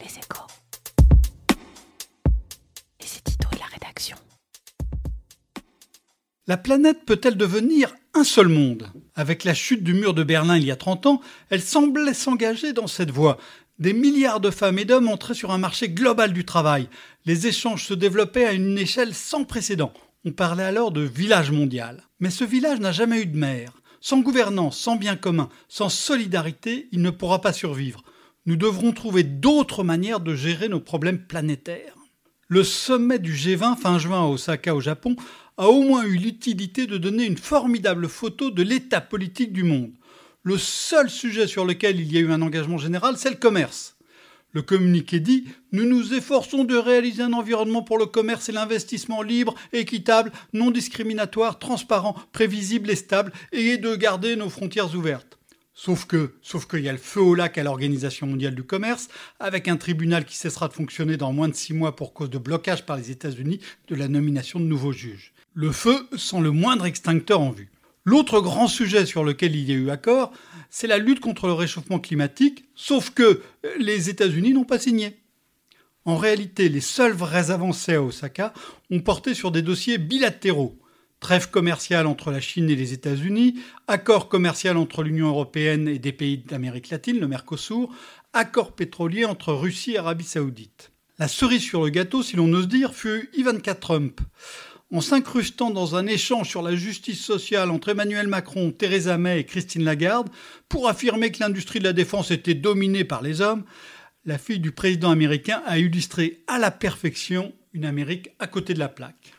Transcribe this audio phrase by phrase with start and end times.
[0.00, 0.46] Les échos.
[3.00, 4.16] C'est Tito et la rédaction.
[6.46, 8.92] La planète peut-elle devenir un seul monde?
[9.14, 12.72] Avec la chute du mur de Berlin il y a 30 ans, elle semblait s'engager
[12.72, 13.38] dans cette voie.
[13.78, 16.88] Des milliards de femmes et d'hommes entraient sur un marché global du travail.
[17.24, 19.92] Les échanges se développaient à une échelle sans précédent.
[20.24, 22.04] On parlait alors de village mondial.
[22.20, 23.72] Mais ce village n'a jamais eu de maire.
[24.00, 28.02] Sans gouvernance, sans bien commun, sans solidarité, il ne pourra pas survivre.
[28.48, 31.92] Nous devrons trouver d'autres manières de gérer nos problèmes planétaires.
[32.48, 35.16] Le sommet du G20 fin juin à Osaka au Japon
[35.58, 39.92] a au moins eu l'utilité de donner une formidable photo de l'état politique du monde.
[40.44, 43.98] Le seul sujet sur lequel il y a eu un engagement général, c'est le commerce.
[44.52, 49.20] Le communiqué dit Nous nous efforçons de réaliser un environnement pour le commerce et l'investissement
[49.20, 55.37] libre, équitable, non discriminatoire, transparent, prévisible et stable, et de garder nos frontières ouvertes.
[55.80, 59.06] Sauf qu'il y a le feu au lac à l'Organisation mondiale du commerce,
[59.38, 62.38] avec un tribunal qui cessera de fonctionner dans moins de six mois pour cause de
[62.38, 65.32] blocage par les États-Unis de la nomination de nouveaux juges.
[65.54, 67.70] Le feu sans le moindre extincteur en vue.
[68.04, 70.32] L'autre grand sujet sur lequel il y a eu accord,
[70.68, 73.40] c'est la lutte contre le réchauffement climatique, sauf que
[73.78, 75.18] les États-Unis n'ont pas signé.
[76.04, 78.52] En réalité, les seules vraies avancées à Osaka
[78.90, 80.76] ont porté sur des dossiers bilatéraux.
[81.20, 83.56] Trêve commerciale entre la Chine et les États-Unis,
[83.88, 87.90] accord commercial entre l'Union européenne et des pays d'Amérique latine, le Mercosur,
[88.32, 90.92] accord pétrolier entre Russie et Arabie saoudite.
[91.18, 94.20] La cerise sur le gâteau, si l'on ose dire, fut Ivanka Trump
[94.90, 99.44] en s'incrustant dans un échange sur la justice sociale entre Emmanuel Macron, Theresa May et
[99.44, 100.30] Christine Lagarde
[100.68, 103.64] pour affirmer que l'industrie de la défense était dominée par les hommes,
[104.24, 108.78] la fille du président américain a illustré à la perfection une Amérique à côté de
[108.78, 109.37] la plaque.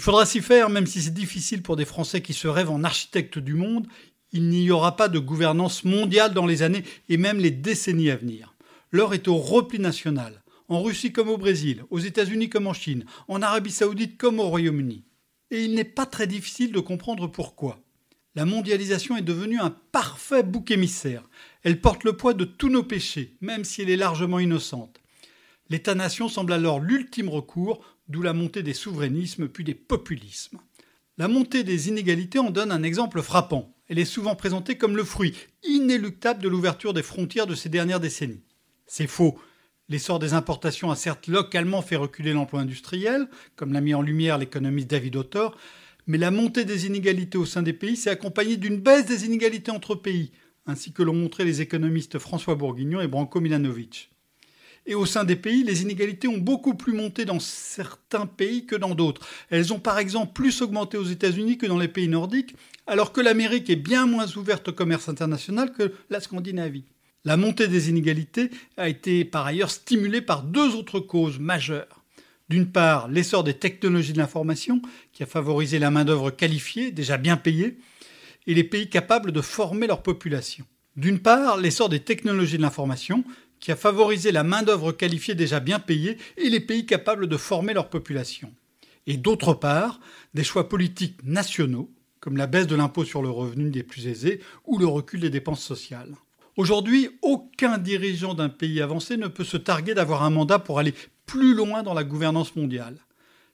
[0.00, 2.84] Il faudra s'y faire, même si c'est difficile pour des Français qui se rêvent en
[2.84, 3.86] architectes du monde,
[4.32, 8.16] il n'y aura pas de gouvernance mondiale dans les années et même les décennies à
[8.16, 8.54] venir.
[8.92, 13.04] L'heure est au repli national en Russie comme au Brésil, aux États-Unis comme en Chine,
[13.28, 15.04] en Arabie saoudite comme au Royaume-Uni.
[15.50, 17.78] Et il n'est pas très difficile de comprendre pourquoi.
[18.34, 21.28] La mondialisation est devenue un parfait bouc émissaire.
[21.62, 24.98] Elle porte le poids de tous nos péchés, même si elle est largement innocente.
[25.68, 30.58] L'État-nation semble alors l'ultime recours, d'où la montée des souverainismes puis des populismes.
[31.16, 33.72] La montée des inégalités en donne un exemple frappant.
[33.88, 38.00] Elle est souvent présentée comme le fruit inéluctable de l'ouverture des frontières de ces dernières
[38.00, 38.42] décennies.
[38.86, 39.38] C'est faux.
[39.88, 44.38] L'essor des importations a certes localement fait reculer l'emploi industriel, comme l'a mis en lumière
[44.38, 45.56] l'économiste David Autor,
[46.06, 49.70] mais la montée des inégalités au sein des pays s'est accompagnée d'une baisse des inégalités
[49.70, 50.32] entre pays,
[50.66, 54.10] ainsi que l'ont montré les économistes François Bourguignon et Branko Milanovic.
[54.86, 58.76] Et au sein des pays, les inégalités ont beaucoup plus monté dans certains pays que
[58.76, 59.26] dans d'autres.
[59.50, 63.20] Elles ont par exemple plus augmenté aux États-Unis que dans les pays nordiques, alors que
[63.20, 66.84] l'Amérique est bien moins ouverte au commerce international que la Scandinavie.
[67.24, 72.02] La montée des inégalités a été par ailleurs stimulée par deux autres causes majeures.
[72.48, 74.80] D'une part, l'essor des technologies de l'information,
[75.12, 77.78] qui a favorisé la main-d'œuvre qualifiée, déjà bien payée,
[78.46, 80.64] et les pays capables de former leur population.
[80.96, 83.22] D'une part, l'essor des technologies de l'information,
[83.60, 87.74] qui a favorisé la main-d'œuvre qualifiée déjà bien payée et les pays capables de former
[87.74, 88.52] leur population.
[89.06, 90.00] Et d'autre part,
[90.34, 94.40] des choix politiques nationaux, comme la baisse de l'impôt sur le revenu des plus aisés
[94.66, 96.14] ou le recul des dépenses sociales.
[96.56, 100.94] Aujourd'hui, aucun dirigeant d'un pays avancé ne peut se targuer d'avoir un mandat pour aller
[101.26, 102.98] plus loin dans la gouvernance mondiale.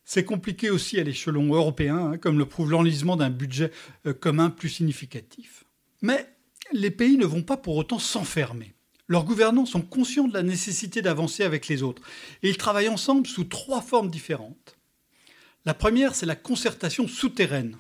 [0.05, 3.73] C'est compliqué aussi à l'échelon européen, hein, comme le prouve l'enlisement d'un budget
[4.07, 5.65] euh, commun plus significatif.
[6.01, 6.27] Mais
[6.73, 8.76] les pays ne vont pas pour autant s'enfermer.
[9.09, 12.03] Leurs gouvernants sont conscients de la nécessité d'avancer avec les autres,
[12.43, 14.77] et ils travaillent ensemble sous trois formes différentes.
[15.65, 17.77] La première, c'est la concertation souterraine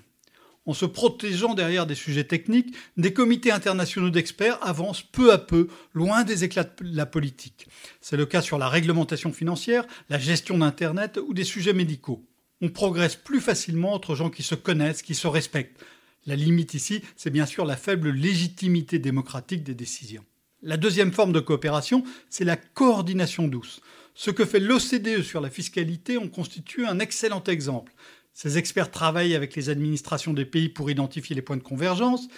[0.66, 5.69] en se protégeant derrière des sujets techniques, des comités internationaux d'experts avancent peu à peu,
[5.94, 7.69] loin des éclats de la politique.
[8.00, 12.25] C'est le cas sur la réglementation financière, la gestion d'Internet ou des sujets médicaux.
[12.60, 15.81] On progresse plus facilement entre gens qui se connaissent, qui se respectent.
[16.26, 20.25] La limite ici, c'est bien sûr la faible légitimité démocratique des décisions.
[20.62, 23.80] La deuxième forme de coopération, c'est la coordination douce.
[24.15, 27.92] Ce que fait l'OCDE sur la fiscalité en constitue un excellent exemple.
[28.33, 32.28] Ces experts travaillent avec les administrations des pays pour identifier les points de convergence.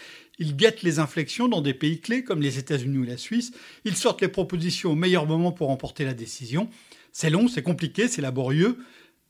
[0.40, 3.52] Ils guettent les inflexions dans des pays clés comme les États-Unis ou la Suisse.
[3.84, 6.68] Ils sortent les propositions au meilleur moment pour emporter la décision.
[7.12, 8.78] C'est long, c'est compliqué, c'est laborieux,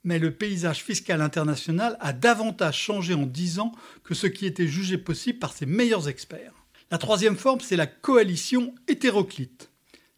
[0.03, 3.73] mais le paysage fiscal international a davantage changé en dix ans
[4.03, 6.58] que ce qui était jugé possible par ses meilleurs experts.
[6.90, 9.70] La troisième forme, c'est la coalition hétéroclite.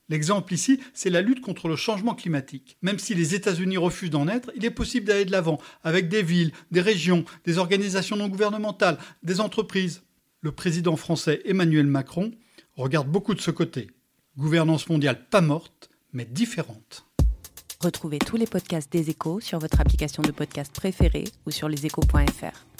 [0.09, 2.77] L'exemple ici, c'est la lutte contre le changement climatique.
[2.83, 6.23] Même si les États-Unis refusent d'en être, il est possible d'aller de l'avant avec des
[6.23, 10.03] villes, des régions, des organisations non gouvernementales, des entreprises.
[10.43, 12.33] Le président français Emmanuel Macron
[12.77, 13.89] regarde beaucoup de ce côté.
[14.37, 17.05] Gouvernance mondiale pas morte, mais différentes.
[17.81, 22.80] Retrouvez tous les podcasts des échos sur votre application de podcast préférée ou sur leséchos.fr.